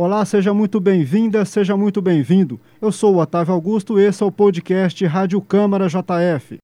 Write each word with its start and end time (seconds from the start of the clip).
Olá, 0.00 0.24
seja 0.24 0.54
muito 0.54 0.78
bem-vinda, 0.78 1.44
seja 1.44 1.76
muito 1.76 2.00
bem-vindo. 2.00 2.60
Eu 2.80 2.92
sou 2.92 3.16
o 3.16 3.18
Otávio 3.18 3.52
Augusto, 3.52 3.98
esse 3.98 4.22
é 4.22 4.26
o 4.26 4.30
podcast 4.30 5.04
Rádio 5.04 5.40
Câmara 5.40 5.88
JF. 5.88 6.58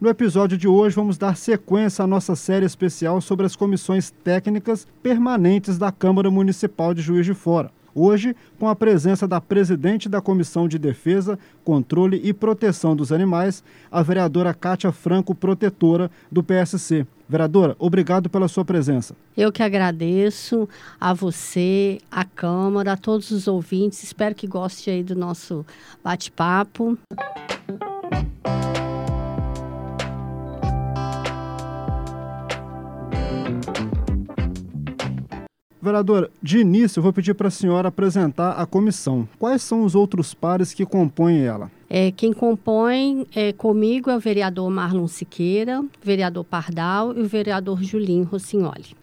No 0.00 0.08
episódio 0.08 0.58
de 0.58 0.66
hoje, 0.66 0.96
vamos 0.96 1.16
dar 1.16 1.36
sequência 1.36 2.02
à 2.02 2.08
nossa 2.08 2.34
série 2.34 2.66
especial 2.66 3.20
sobre 3.20 3.46
as 3.46 3.54
comissões 3.54 4.10
técnicas 4.10 4.88
permanentes 5.00 5.78
da 5.78 5.92
Câmara 5.92 6.32
Municipal 6.32 6.92
de 6.92 7.00
Juiz 7.00 7.24
de 7.24 7.34
Fora. 7.34 7.70
Hoje, 7.94 8.36
com 8.58 8.68
a 8.68 8.76
presença 8.76 9.26
da 9.26 9.40
presidente 9.40 10.08
da 10.08 10.20
Comissão 10.20 10.68
de 10.68 10.78
Defesa, 10.78 11.38
Controle 11.64 12.20
e 12.22 12.32
Proteção 12.32 12.94
dos 12.94 13.12
Animais, 13.12 13.64
a 13.90 14.02
vereadora 14.02 14.54
Cátia 14.54 14.92
Franco, 14.92 15.34
protetora 15.34 16.10
do 16.30 16.42
PSC. 16.42 17.06
Vereadora, 17.28 17.76
obrigado 17.78 18.28
pela 18.28 18.48
sua 18.48 18.64
presença. 18.64 19.14
Eu 19.36 19.52
que 19.52 19.62
agradeço 19.62 20.68
a 21.00 21.14
você, 21.14 22.00
a 22.10 22.24
Câmara, 22.24 22.92
a 22.92 22.96
todos 22.96 23.30
os 23.30 23.46
ouvintes. 23.46 24.02
Espero 24.02 24.34
que 24.34 24.46
goste 24.48 24.90
aí 24.90 25.02
do 25.02 25.14
nosso 25.14 25.64
bate-papo. 26.02 26.98
Vereadora, 35.82 36.30
de 36.42 36.58
início 36.58 36.98
eu 36.98 37.02
vou 37.02 37.10
pedir 37.10 37.32
para 37.32 37.48
a 37.48 37.50
senhora 37.50 37.88
apresentar 37.88 38.52
a 38.52 38.66
comissão. 38.66 39.26
Quais 39.38 39.62
são 39.62 39.82
os 39.82 39.94
outros 39.94 40.34
pares 40.34 40.74
que 40.74 40.84
compõem 40.84 41.40
ela? 41.40 41.70
É, 41.88 42.10
quem 42.10 42.34
compõe 42.34 43.26
é, 43.34 43.54
comigo 43.54 44.10
é 44.10 44.16
o 44.16 44.20
vereador 44.20 44.70
Marlon 44.70 45.08
Siqueira, 45.08 45.80
o 45.80 45.88
vereador 46.02 46.44
Pardal 46.44 47.16
e 47.16 47.22
o 47.22 47.26
vereador 47.26 47.82
Julinho 47.82 48.24
Rossignoli. 48.24 48.94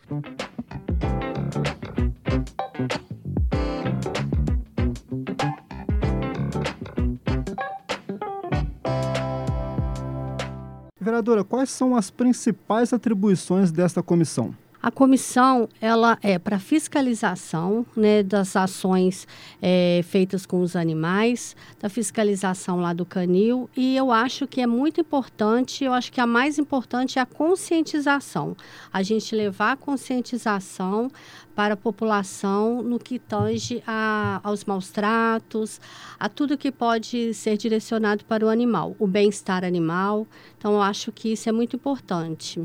Vereadora, 11.02 11.44
quais 11.44 11.72
são 11.72 11.96
as 11.96 12.12
principais 12.12 12.94
atribuições 12.94 13.72
desta 13.72 14.04
comissão? 14.04 14.54
A 14.82 14.92
comissão 14.92 15.68
ela 15.82 16.18
é 16.22 16.38
para 16.38 16.60
fiscalização 16.60 17.86
né, 17.96 18.22
das 18.22 18.56
ações 18.56 19.28
é, 19.62 20.02
feitas 20.04 20.46
com 20.46 20.62
os 20.62 20.76
animais, 20.76 21.56
da 21.80 21.90
fiscalização 21.90 22.80
lá 22.80 22.94
do 22.94 23.06
canil 23.06 23.70
e 23.76 23.96
eu 23.96 24.12
acho 24.12 24.46
que 24.46 24.62
é 24.62 24.68
muito 24.68 25.02
importante, 25.02 25.84
eu 25.84 25.94
acho 25.94 26.12
que 26.12 26.22
a 26.22 26.28
mais 26.28 26.60
importante 26.60 27.18
é 27.18 27.22
a 27.22 27.26
conscientização, 27.26 28.56
a 28.94 29.02
gente 29.02 29.36
levar 29.36 29.72
a 29.72 29.76
conscientização 29.76 31.10
para 31.56 31.74
a 31.74 31.78
população 31.78 32.84
no 32.84 33.00
que 33.00 33.18
tange 33.18 33.82
a, 33.88 34.40
aos 34.44 34.64
maus 34.64 34.92
tratos, 34.92 35.82
a 36.20 36.30
tudo 36.30 36.56
que 36.56 36.72
pode 36.72 37.34
ser 37.34 37.58
direcionado 37.58 38.24
para 38.26 38.46
o 38.46 38.50
animal, 38.50 38.96
o 39.00 39.08
bem-estar 39.08 39.64
animal. 39.64 40.28
Então, 40.56 40.74
eu 40.74 40.82
acho 40.84 41.12
que 41.12 41.30
isso 41.30 41.50
é 41.50 41.52
muito 41.52 41.76
importante. 41.76 42.62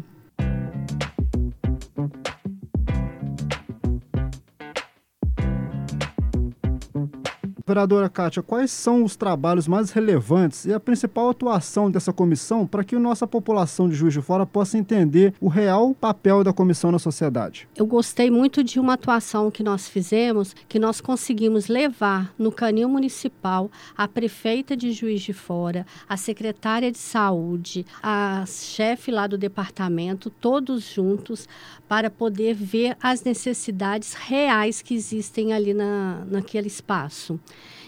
Vereadora 7.72 8.10
Kátia, 8.10 8.42
quais 8.42 8.70
são 8.70 9.02
os 9.02 9.16
trabalhos 9.16 9.66
mais 9.66 9.90
relevantes 9.92 10.66
e 10.66 10.74
a 10.74 10.78
principal 10.78 11.30
atuação 11.30 11.90
dessa 11.90 12.12
comissão 12.12 12.66
para 12.66 12.84
que 12.84 12.94
a 12.94 12.98
nossa 12.98 13.26
população 13.26 13.88
de 13.88 13.94
Juiz 13.94 14.12
de 14.12 14.20
Fora 14.20 14.44
possa 14.44 14.76
entender 14.76 15.32
o 15.40 15.48
real 15.48 15.94
papel 15.94 16.44
da 16.44 16.52
comissão 16.52 16.92
na 16.92 16.98
sociedade? 16.98 17.66
Eu 17.74 17.86
gostei 17.86 18.30
muito 18.30 18.62
de 18.62 18.78
uma 18.78 18.92
atuação 18.92 19.50
que 19.50 19.62
nós 19.62 19.88
fizemos, 19.88 20.54
que 20.68 20.78
nós 20.78 21.00
conseguimos 21.00 21.68
levar 21.68 22.34
no 22.38 22.52
canil 22.52 22.90
municipal 22.90 23.70
a 23.96 24.06
prefeita 24.06 24.76
de 24.76 24.92
Juiz 24.92 25.22
de 25.22 25.32
Fora, 25.32 25.86
a 26.06 26.18
secretária 26.18 26.92
de 26.92 26.98
saúde, 26.98 27.86
a 28.02 28.44
chefe 28.46 29.10
lá 29.10 29.26
do 29.26 29.38
departamento, 29.38 30.28
todos 30.28 30.92
juntos, 30.92 31.48
para 31.88 32.10
poder 32.10 32.52
ver 32.52 32.98
as 33.02 33.24
necessidades 33.24 34.12
reais 34.12 34.82
que 34.82 34.92
existem 34.92 35.54
ali 35.54 35.72
na, 35.72 36.22
naquele 36.26 36.66
espaço. 36.66 37.40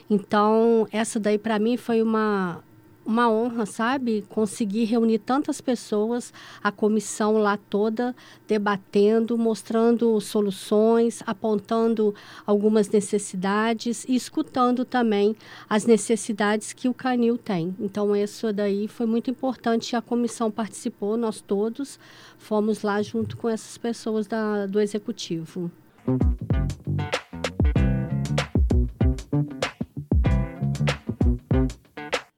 Então, 0.09 0.87
essa 0.93 1.19
daí 1.19 1.39
para 1.39 1.59
mim 1.59 1.77
foi 1.77 2.03
uma 2.03 2.63
uma 3.05 3.31
honra, 3.31 3.67
sabe? 3.67 4.25
Conseguir 4.29 4.85
reunir 4.85 5.19
tantas 5.19 5.61
pessoas, 5.61 6.33
a 6.63 6.73
comissão 6.73 7.37
lá 7.39 7.57
toda 7.57 8.15
debatendo, 8.49 9.37
mostrando 9.37 10.19
soluções, 10.21 11.23
apontando 11.27 12.15
algumas 12.47 12.89
necessidades 12.89 14.05
e 14.09 14.15
escutando 14.17 14.85
também 14.85 15.37
as 15.69 15.85
necessidades 15.85 16.73
que 16.73 16.89
o 16.89 16.95
Canil 16.95 17.37
tem. 17.37 17.75
Então, 17.79 18.17
isso 18.17 18.53
daí 18.53 18.89
foi 18.89 19.07
muito 19.07 19.31
importante. 19.31 19.97
A 19.97 20.03
comissão 20.03 20.51
participou, 20.51 21.17
nós 21.17 21.41
todos 21.41 21.99
fomos 22.39 22.83
lá 22.83 23.03
junto 23.03 23.37
com 23.37 23.49
essas 23.49 23.77
pessoas 23.77 24.27
da, 24.27 24.67
do 24.67 24.81
executivo. 24.81 25.71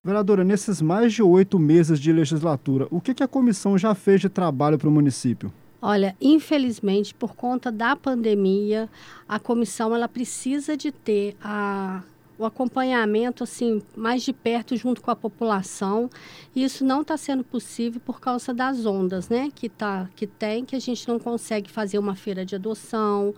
Vereadora, 0.06 0.44
nesses 0.44 0.80
mais 0.80 1.12
de 1.12 1.20
oito 1.20 1.58
meses 1.58 1.98
de 1.98 2.12
legislatura, 2.12 2.86
o 2.92 3.00
que, 3.00 3.12
que 3.12 3.24
a 3.24 3.28
comissão 3.28 3.76
já 3.76 3.92
fez 3.92 4.20
de 4.20 4.28
trabalho 4.28 4.78
para 4.78 4.88
o 4.88 4.92
município? 4.92 5.52
Olha, 5.82 6.14
infelizmente, 6.20 7.12
por 7.12 7.34
conta 7.34 7.72
da 7.72 7.96
pandemia, 7.96 8.88
a 9.28 9.40
comissão 9.40 9.92
ela 9.92 10.06
precisa 10.06 10.76
de 10.76 10.92
ter 10.92 11.36
a, 11.42 12.04
o 12.38 12.44
acompanhamento 12.44 13.42
assim 13.42 13.82
mais 13.96 14.22
de 14.22 14.32
perto 14.32 14.76
junto 14.76 15.02
com 15.02 15.10
a 15.10 15.16
população. 15.16 16.08
E 16.54 16.62
isso 16.62 16.84
não 16.84 17.00
está 17.00 17.16
sendo 17.16 17.42
possível 17.42 18.00
por 18.00 18.20
causa 18.20 18.54
das 18.54 18.86
ondas, 18.86 19.28
né? 19.28 19.50
Que 19.52 19.68
tá, 19.68 20.08
que 20.14 20.24
tem, 20.24 20.64
que 20.64 20.76
a 20.76 20.80
gente 20.80 21.08
não 21.08 21.18
consegue 21.18 21.68
fazer 21.68 21.98
uma 21.98 22.14
feira 22.14 22.46
de 22.46 22.54
adoção, 22.54 23.34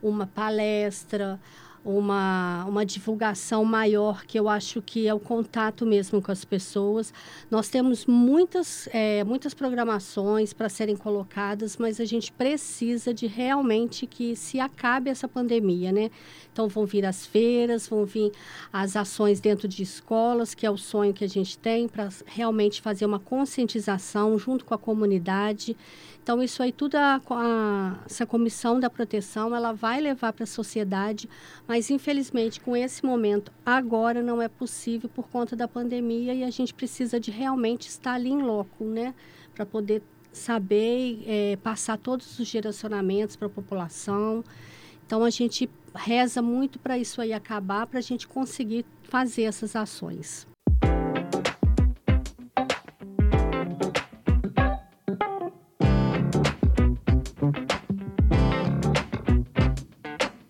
uma 0.00 0.28
palestra 0.28 1.40
uma, 1.84 2.64
uma 2.66 2.86
divulgação 2.86 3.64
maior, 3.64 4.24
que 4.24 4.38
eu 4.38 4.48
acho 4.48 4.80
que 4.80 5.06
é 5.06 5.12
o 5.12 5.20
contato 5.20 5.84
mesmo 5.84 6.22
com 6.22 6.32
as 6.32 6.44
pessoas. 6.44 7.12
Nós 7.50 7.68
temos 7.68 8.06
muitas, 8.06 8.88
é, 8.92 9.22
muitas 9.22 9.52
programações 9.52 10.52
para 10.52 10.68
serem 10.68 10.96
colocadas, 10.96 11.76
mas 11.76 12.00
a 12.00 12.04
gente 12.04 12.32
precisa 12.32 13.12
de 13.12 13.26
realmente 13.26 14.06
que 14.06 14.34
se 14.34 14.58
acabe 14.58 15.10
essa 15.10 15.28
pandemia, 15.28 15.92
né? 15.92 16.10
Então 16.52 16.68
vão 16.68 16.86
vir 16.86 17.04
as 17.04 17.26
feiras, 17.26 17.88
vão 17.88 18.06
vir 18.06 18.32
as 18.72 18.96
ações 18.96 19.40
dentro 19.40 19.68
de 19.68 19.82
escolas, 19.82 20.54
que 20.54 20.64
é 20.64 20.70
o 20.70 20.78
sonho 20.78 21.12
que 21.12 21.24
a 21.24 21.28
gente 21.28 21.58
tem 21.58 21.86
para 21.88 22.08
realmente 22.24 22.80
fazer 22.80 23.04
uma 23.04 23.18
conscientização 23.18 24.38
junto 24.38 24.64
com 24.64 24.72
a 24.72 24.78
comunidade. 24.78 25.76
Então 26.22 26.42
isso 26.42 26.62
aí 26.62 26.72
tudo 26.72 26.94
a, 26.94 27.20
a 27.28 27.98
essa 28.06 28.24
comissão 28.24 28.80
da 28.80 28.88
proteção 28.88 29.54
ela 29.54 29.72
vai 29.72 30.00
levar 30.00 30.32
para 30.32 30.44
a 30.44 30.46
sociedade, 30.46 31.28
mas 31.68 31.73
infelizmente 31.90 32.60
com 32.60 32.76
esse 32.76 33.04
momento 33.04 33.52
agora 33.64 34.22
não 34.22 34.40
é 34.40 34.48
possível 34.48 35.08
por 35.08 35.28
conta 35.28 35.56
da 35.56 35.66
pandemia 35.66 36.34
e 36.34 36.44
a 36.44 36.50
gente 36.50 36.74
precisa 36.74 37.18
de 37.18 37.30
realmente 37.30 37.88
estar 37.88 38.14
ali 38.14 38.30
em 38.30 38.42
loco, 38.42 38.84
né, 38.84 39.14
para 39.54 39.64
poder 39.64 40.02
saber 40.32 41.22
é, 41.26 41.56
passar 41.62 41.96
todos 41.96 42.38
os 42.38 42.48
direcionamentos 42.48 43.36
para 43.36 43.46
a 43.46 43.50
população. 43.50 44.44
Então 45.06 45.22
a 45.22 45.30
gente 45.30 45.70
reza 45.94 46.42
muito 46.42 46.78
para 46.78 46.98
isso 46.98 47.20
aí 47.20 47.32
acabar, 47.32 47.86
para 47.86 47.98
a 47.98 48.02
gente 48.02 48.26
conseguir 48.26 48.84
fazer 49.02 49.42
essas 49.44 49.76
ações. 49.76 50.46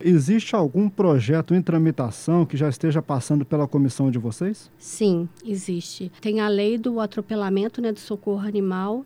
Existe 0.07 0.55
algum 0.55 0.87
projeto 0.87 1.55
em 1.55 1.63
tramitação 1.63 2.45
que 2.45 2.55
já 2.55 2.69
esteja 2.69 3.01
passando 3.01 3.43
pela 3.43 3.67
comissão 3.67 4.11
de 4.11 4.19
vocês? 4.19 4.69
Sim, 4.77 5.27
existe. 5.43 6.11
Tem 6.21 6.39
a 6.41 6.47
lei 6.47 6.77
do 6.77 6.99
atropelamento, 6.99 7.81
né, 7.81 7.91
do 7.91 7.99
socorro 7.99 8.47
animal, 8.47 9.03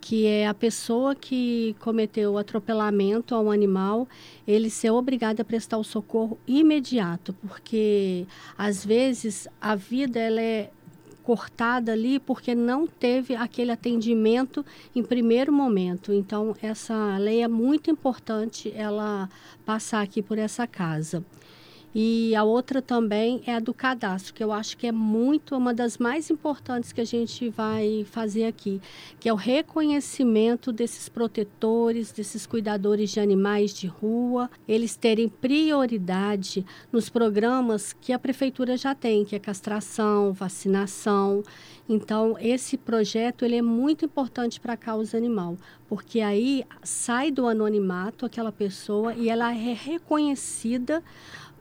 que 0.00 0.24
é 0.24 0.46
a 0.46 0.54
pessoa 0.54 1.14
que 1.14 1.76
cometeu 1.80 2.32
o 2.32 2.38
atropelamento 2.38 3.34
a 3.34 3.40
um 3.42 3.50
animal, 3.50 4.08
ele 4.46 4.70
ser 4.70 4.90
obrigado 4.90 5.40
a 5.40 5.44
prestar 5.44 5.76
o 5.76 5.84
socorro 5.84 6.38
imediato, 6.46 7.34
porque 7.46 8.26
às 8.56 8.82
vezes 8.82 9.46
a 9.60 9.74
vida 9.74 10.18
ela 10.18 10.40
é 10.40 10.70
cortada 11.28 11.92
ali 11.92 12.18
porque 12.18 12.54
não 12.54 12.86
teve 12.86 13.34
aquele 13.34 13.70
atendimento 13.70 14.64
em 14.96 15.02
primeiro 15.02 15.52
momento. 15.52 16.10
Então, 16.10 16.56
essa 16.62 17.18
lei 17.18 17.42
é 17.42 17.48
muito 17.48 17.90
importante 17.90 18.72
ela 18.74 19.28
passar 19.62 20.00
aqui 20.00 20.22
por 20.22 20.38
essa 20.38 20.66
casa. 20.66 21.22
E 22.00 22.32
a 22.36 22.44
outra 22.44 22.80
também 22.80 23.42
é 23.44 23.56
a 23.56 23.58
do 23.58 23.74
cadastro, 23.74 24.32
que 24.32 24.44
eu 24.44 24.52
acho 24.52 24.76
que 24.76 24.86
é 24.86 24.92
muito 24.92 25.56
uma 25.56 25.74
das 25.74 25.98
mais 25.98 26.30
importantes 26.30 26.92
que 26.92 27.00
a 27.00 27.04
gente 27.04 27.48
vai 27.48 28.06
fazer 28.08 28.44
aqui, 28.44 28.80
que 29.18 29.28
é 29.28 29.32
o 29.32 29.36
reconhecimento 29.36 30.70
desses 30.70 31.08
protetores, 31.08 32.12
desses 32.12 32.46
cuidadores 32.46 33.10
de 33.10 33.18
animais 33.18 33.74
de 33.74 33.88
rua, 33.88 34.48
eles 34.68 34.94
terem 34.94 35.28
prioridade 35.28 36.64
nos 36.92 37.08
programas 37.08 37.92
que 37.92 38.12
a 38.12 38.18
prefeitura 38.18 38.76
já 38.76 38.94
tem, 38.94 39.24
que 39.24 39.34
é 39.34 39.40
castração, 39.40 40.32
vacinação. 40.32 41.42
Então, 41.88 42.36
esse 42.38 42.76
projeto 42.76 43.44
ele 43.44 43.56
é 43.56 43.62
muito 43.62 44.04
importante 44.04 44.60
para 44.60 44.74
a 44.74 44.76
causa 44.76 45.16
animal, 45.16 45.56
porque 45.88 46.20
aí 46.20 46.64
sai 46.80 47.32
do 47.32 47.48
anonimato 47.48 48.24
aquela 48.24 48.52
pessoa 48.52 49.14
e 49.14 49.28
ela 49.28 49.52
é 49.52 49.72
reconhecida 49.72 51.02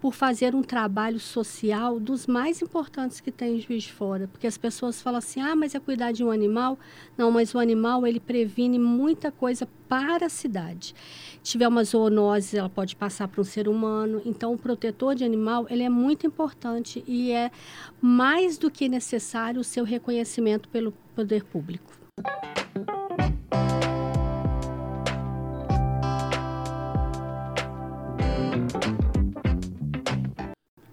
por 0.08 0.14
fazer 0.14 0.56
um 0.56 0.62
trabalho 0.62 1.20
social 1.20 2.00
dos 2.00 2.28
mais 2.28 2.62
importantes 2.62 3.20
que 3.20 3.30
tem 3.30 3.58
em 3.58 3.60
Juiz 3.60 3.84
de 3.84 3.92
Fora. 3.92 4.26
Porque 4.26 4.48
as 4.48 4.58
pessoas 4.58 5.02
falam 5.02 5.18
assim, 5.18 5.42
ah, 5.42 5.54
mas 5.54 5.76
é 5.76 5.82
cuidar 5.82 6.14
de 6.14 6.24
um 6.24 6.32
animal. 6.32 6.80
Não, 7.18 7.30
mas 7.30 7.54
o 7.54 7.60
animal, 7.60 8.08
ele 8.08 8.22
previne 8.22 8.80
muita 8.80 9.34
coisa 9.34 9.68
para 9.90 10.28
a 10.28 10.30
cidade. 10.30 10.96
Se 11.44 11.52
tiver 11.52 11.68
uma 11.68 11.84
zoonose, 11.84 12.58
ela 12.58 12.70
pode 12.70 12.96
passar 12.96 13.28
para 13.28 13.42
um 13.42 13.44
ser 13.44 13.68
humano. 13.68 14.22
Então, 14.24 14.54
o 14.54 14.58
protetor 14.58 15.14
de 15.14 15.26
animal, 15.26 15.68
ele 15.70 15.84
é 15.84 15.90
muito 15.90 16.26
importante 16.26 17.04
e 17.06 17.34
é 17.34 17.52
mais 18.02 18.58
do 18.58 18.72
que 18.72 18.88
necessário 18.88 19.60
o 19.60 19.64
seu 19.66 19.84
reconhecimento 19.84 20.70
pelo 20.70 20.94
poder 21.14 21.44
público. 21.44 21.92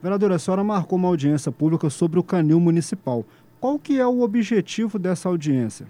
Vereadora, 0.05 0.35
a 0.35 0.39
senhora 0.39 0.63
marcou 0.63 0.99
uma 0.99 1.09
audiência 1.09 1.51
pública 1.51 1.89
sobre 1.89 2.19
o 2.19 2.23
canil 2.23 2.61
municipal. 2.61 3.25
Qual 3.59 3.79
que 3.79 3.99
é 3.99 4.07
o 4.07 4.21
objetivo 4.21 4.99
dessa 4.99 5.31
audiência? 5.31 5.87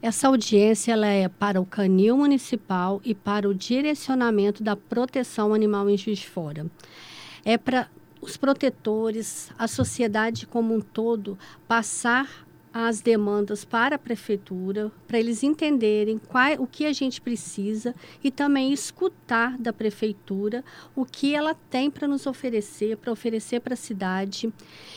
Essa 0.00 0.28
audiência 0.28 0.92
ela 0.92 1.06
é 1.06 1.28
para 1.28 1.60
o 1.60 1.66
canil 1.66 2.16
municipal 2.16 2.98
e 3.04 3.14
para 3.14 3.46
o 3.46 3.54
direcionamento 3.54 4.62
da 4.62 4.74
proteção 4.74 5.52
animal 5.52 5.90
em 5.90 5.98
Juiz 5.98 6.20
de 6.20 6.30
Fora. 6.30 6.64
É 7.44 7.58
para 7.58 7.88
os 8.22 8.38
protetores, 8.38 9.50
a 9.58 9.68
sociedade 9.68 10.46
como 10.46 10.74
um 10.74 10.80
todo, 10.80 11.36
passar 11.68 12.46
as 12.72 13.00
demandas 13.00 13.64
para 13.64 13.96
a 13.96 13.98
prefeitura, 13.98 14.90
para 15.06 15.18
eles 15.18 15.42
entenderem 15.42 16.18
qual, 16.18 16.54
o 16.58 16.66
que 16.66 16.86
a 16.86 16.92
gente 16.92 17.20
precisa 17.20 17.94
e 18.24 18.30
também 18.30 18.72
escutar 18.72 19.58
da 19.58 19.72
prefeitura 19.72 20.64
o 20.96 21.04
que 21.04 21.34
ela 21.34 21.54
tem 21.68 21.90
para 21.90 22.08
nos 22.08 22.26
oferecer, 22.26 22.96
para 22.96 23.12
oferecer 23.12 23.60
para 23.60 23.74
a 23.74 23.76
cidade. 23.76 24.52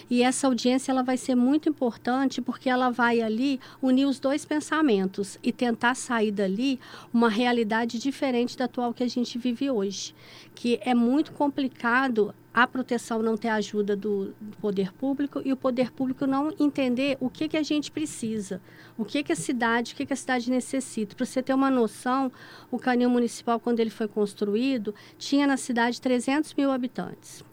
E 0.10 0.24
essa 0.24 0.48
audiência 0.48 0.92
ela 0.92 1.04
vai 1.04 1.18
ser 1.18 1.36
muito 1.36 1.68
importante 1.68 2.42
porque 2.42 2.70
ela 2.70 2.90
vai 2.90 3.22
ali 3.22 3.60
unir 3.82 4.06
os 4.06 4.20
dois 4.20 4.46
pensamentos 4.46 5.38
e 5.44 5.52
tentar 5.52 5.96
sair 5.96 6.32
dali 6.32 6.80
uma 7.14 7.30
realidade 7.30 8.00
diferente 8.00 8.58
da 8.58 8.66
atual 8.66 8.94
que 8.94 9.04
a 9.04 9.10
gente 9.10 9.38
vive 9.38 9.70
hoje, 9.70 10.16
que 10.54 10.80
é 10.82 10.94
muito 10.94 11.34
complicado 11.34 12.34
a 12.56 12.66
proteção 12.66 13.22
não 13.22 13.36
ter 13.36 13.50
ajuda 13.50 13.98
do, 13.98 14.34
poder 14.62 14.94
público 14.94 15.42
e 15.44 15.52
o 15.52 15.58
poder 15.58 15.92
público 15.92 16.26
não 16.26 16.56
entender 16.58 17.18
o 17.20 17.30
que, 17.30 17.50
que 17.50 17.58
a 17.58 17.64
gente 17.64 17.92
precisa, 17.92 18.62
o 18.98 19.04
que, 19.04 19.24
que 19.24 19.34
a 19.34 19.36
cidade, 19.36 19.92
o 19.92 19.96
que, 19.98 20.06
que 20.06 20.14
a 20.14 20.16
cidade 20.16 20.50
necessita. 20.50 21.18
Para 21.18 21.26
você 21.26 21.44
ter 21.44 21.54
uma 21.54 21.70
noção, 21.70 22.32
o 22.72 22.80
canil 22.80 23.10
municipal, 23.10 23.60
quando 23.60 23.82
ele 23.82 23.90
foi 23.90 24.08
construído, 24.08 24.96
tinha 25.18 25.46
na 25.46 25.58
cidade 25.58 26.00
300 26.00 26.54
mil 26.54 26.72
habitantes. 26.72 27.44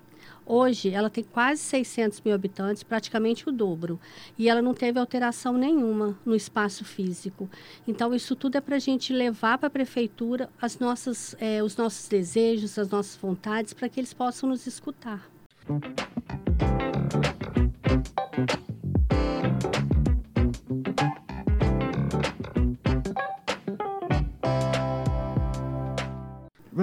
Hoje, 0.54 0.90
ela 0.90 1.08
tem 1.08 1.25
quase 1.25 1.62
600 1.62 2.20
mil 2.20 2.34
habitantes, 2.34 2.82
praticamente 2.82 3.49
o 3.49 3.52
dobro. 3.52 3.99
E 4.38 4.50
ela 4.50 4.60
não 4.60 4.75
teve 4.75 4.99
alteração 4.99 5.56
nenhuma 5.56 6.14
no 6.26 6.37
espaço 6.37 6.84
físico. 6.84 7.49
Então, 7.88 8.12
isso 8.12 8.37
tudo 8.37 8.58
é 8.58 8.60
para 8.60 8.76
a 8.76 8.78
gente 8.78 9.14
levar 9.14 9.56
para 9.56 9.69
a 9.69 9.70
prefeitura 9.70 10.50
as 10.60 10.78
nossas, 10.78 11.34
é, 11.40 11.62
os 11.62 11.75
nossos 11.75 12.06
desejos, 12.06 12.78
as 12.78 12.90
nossas 12.90 13.16
vontades, 13.16 13.72
para 13.72 13.88
que 13.88 13.99
eles 13.99 14.12
possam 14.12 14.50
nos 14.50 14.66
escutar. 14.66 15.26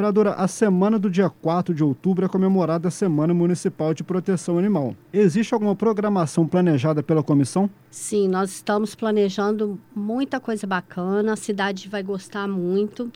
Vereadora, 0.09 0.33
a 0.33 0.47
semana 0.47 0.97
do 0.97 1.07
dia 1.07 1.29
4 1.29 1.71
de 1.71 1.83
outubro 1.83 2.25
é 2.25 2.27
comemorada 2.27 2.87
a 2.87 2.91
Semana 2.91 3.31
Municipal 3.31 3.93
de 3.93 4.03
Proteção 4.03 4.57
Animal. 4.57 4.95
Existe 5.13 5.53
alguma 5.53 5.75
programação 5.75 6.47
planejada 6.47 7.03
pela 7.03 7.21
comissão? 7.21 7.69
Sim, 7.91 8.27
nós 8.27 8.49
estamos 8.49 8.95
planejando 8.95 9.79
muita 9.95 10.39
coisa 10.39 10.65
bacana, 10.65 11.33
a 11.33 11.35
cidade 11.35 11.87
vai 11.87 12.01
gostar 12.01 12.47
muito. 12.47 13.11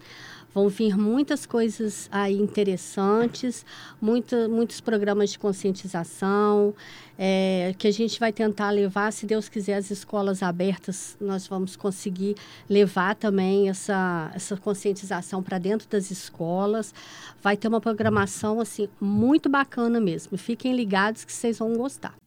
Vão 0.54 0.70
vir 0.70 0.98
muitas 0.98 1.46
coisas 1.46 2.08
aí 2.12 2.40
interessantes, 2.40 3.66
muita, 4.00 4.48
muitos 4.48 4.80
programas 4.80 5.32
de 5.32 5.40
conscientização, 5.40 6.74
é, 7.18 7.74
que 7.78 7.88
a 7.88 7.92
gente 7.92 8.20
vai 8.20 8.32
tentar 8.32 8.70
levar, 8.70 9.12
se 9.12 9.26
Deus 9.26 9.50
quiser, 9.50 9.76
as 9.76 9.90
escolas 9.92 10.44
abertas, 10.44 11.18
nós 11.20 11.48
vamos 11.48 11.76
conseguir 11.76 12.36
levar 12.70 13.16
também 13.16 13.70
essa, 13.70 14.32
essa 14.36 14.56
conscientização 14.56 15.42
para 15.42 15.58
dentro 15.58 15.88
das 15.90 16.12
escolas. 16.12 16.94
Vai 17.42 17.58
ter 17.58 17.68
uma 17.68 17.82
programação 17.82 18.60
assim 18.60 18.88
muito 19.02 19.50
bacana 19.50 20.00
mesmo. 20.00 20.38
Fiquem 20.38 20.76
ligados 20.76 21.26
que 21.26 21.34
vocês 21.34 21.60
vão 21.60 21.74
gostar. 21.74 22.23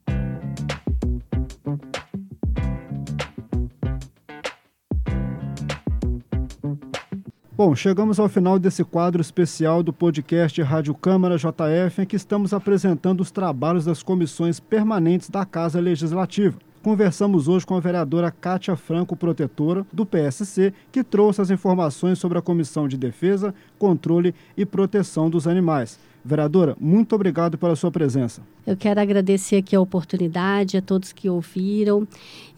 Bom, 7.56 7.74
chegamos 7.74 8.20
ao 8.20 8.28
final 8.28 8.58
desse 8.58 8.84
quadro 8.84 9.22
especial 9.22 9.82
do 9.82 9.90
podcast 9.90 10.60
Rádio 10.60 10.94
Câmara 10.94 11.38
JF, 11.38 12.02
em 12.02 12.04
que 12.04 12.14
estamos 12.14 12.52
apresentando 12.52 13.22
os 13.22 13.30
trabalhos 13.30 13.86
das 13.86 14.02
comissões 14.02 14.60
permanentes 14.60 15.30
da 15.30 15.42
Casa 15.46 15.80
Legislativa. 15.80 16.58
Conversamos 16.82 17.48
hoje 17.48 17.64
com 17.64 17.74
a 17.74 17.80
vereadora 17.80 18.30
Cátia 18.30 18.76
Franco, 18.76 19.16
protetora 19.16 19.86
do 19.90 20.04
PSC, 20.04 20.70
que 20.92 21.02
trouxe 21.02 21.40
as 21.40 21.48
informações 21.48 22.18
sobre 22.18 22.36
a 22.36 22.42
Comissão 22.42 22.86
de 22.86 22.98
Defesa, 22.98 23.54
Controle 23.78 24.34
e 24.54 24.66
Proteção 24.66 25.30
dos 25.30 25.48
Animais. 25.48 25.98
Vereadora, 26.26 26.76
muito 26.80 27.14
obrigado 27.14 27.56
pela 27.56 27.76
sua 27.76 27.88
presença. 27.88 28.42
Eu 28.66 28.76
quero 28.76 29.00
agradecer 29.00 29.58
aqui 29.58 29.76
a 29.76 29.80
oportunidade 29.80 30.76
a 30.76 30.82
todos 30.82 31.12
que 31.12 31.30
ouviram 31.30 32.06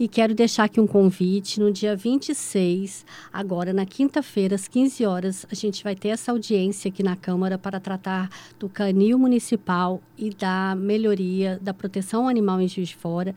e 0.00 0.08
quero 0.08 0.34
deixar 0.34 0.64
aqui 0.64 0.80
um 0.80 0.86
convite. 0.86 1.60
No 1.60 1.70
dia 1.70 1.94
26, 1.94 3.04
agora 3.30 3.74
na 3.74 3.84
quinta-feira, 3.84 4.54
às 4.54 4.66
15 4.66 5.04
horas, 5.04 5.46
a 5.52 5.54
gente 5.54 5.84
vai 5.84 5.94
ter 5.94 6.08
essa 6.08 6.32
audiência 6.32 6.88
aqui 6.88 7.02
na 7.02 7.14
Câmara 7.14 7.58
para 7.58 7.78
tratar 7.78 8.30
do 8.58 8.70
canil 8.70 9.18
municipal 9.18 10.00
e 10.16 10.30
da 10.30 10.74
melhoria 10.74 11.58
da 11.60 11.74
proteção 11.74 12.26
animal 12.26 12.62
em 12.62 12.68
Juiz 12.68 12.88
de 12.88 12.96
Fora. 12.96 13.34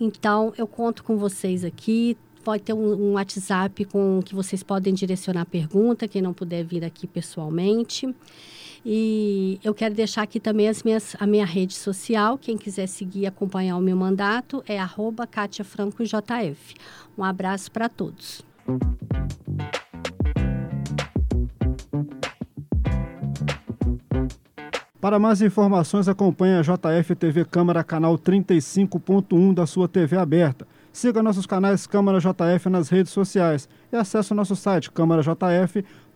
Então, 0.00 0.54
eu 0.56 0.66
conto 0.66 1.04
com 1.04 1.18
vocês 1.18 1.62
aqui 1.62 2.16
pode 2.42 2.62
ter 2.62 2.74
um, 2.74 3.12
WhatsApp 3.12 3.86
com 3.86 4.20
que 4.22 4.34
vocês 4.34 4.62
podem 4.62 4.92
direcionar 4.92 5.46
pergunta, 5.46 6.06
quem 6.06 6.20
não 6.20 6.34
puder 6.34 6.62
vir 6.62 6.84
aqui 6.84 7.06
pessoalmente. 7.06 8.14
E 8.84 9.58
eu 9.64 9.72
quero 9.72 9.94
deixar 9.94 10.22
aqui 10.22 10.38
também 10.38 10.68
as 10.68 10.82
minhas, 10.82 11.16
a 11.18 11.26
minha 11.26 11.46
rede 11.46 11.74
social. 11.74 12.36
Quem 12.36 12.56
quiser 12.56 12.86
seguir 12.86 13.20
e 13.20 13.26
acompanhar 13.26 13.76
o 13.76 13.80
meu 13.80 13.96
mandato 13.96 14.62
é 14.66 14.78
arroba 14.78 15.26
KatiaFrancoJF. 15.26 16.74
Um 17.16 17.24
abraço 17.24 17.70
para 17.70 17.88
todos. 17.88 18.44
Para 25.00 25.18
mais 25.18 25.42
informações, 25.42 26.08
acompanhe 26.08 26.54
a 26.54 26.62
JF 26.62 27.14
TV 27.14 27.44
Câmara, 27.44 27.84
canal 27.84 28.18
35.1 28.18 29.52
da 29.52 29.66
sua 29.66 29.86
TV 29.86 30.16
aberta. 30.16 30.66
Siga 30.94 31.22
nossos 31.22 31.44
canais 31.44 31.86
Câmara 31.86 32.20
JF 32.20 32.70
nas 32.70 32.88
redes 32.88 33.12
sociais 33.12 33.68
e 33.92 33.96
acesse 33.96 34.32
o 34.32 34.34
nosso 34.34 34.54
site 34.54 34.90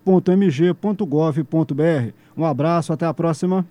câmarajf.mg.gov.br. 0.08 2.12
Um 2.36 2.44
abraço, 2.44 2.92
até 2.92 3.06
a 3.06 3.12
próxima. 3.12 3.66